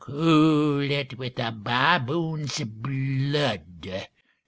Cool 0.03 0.89
it 0.89 1.15
with 1.19 1.37
a 1.37 1.51
baboon's 1.51 2.57
blood. 2.63 4.07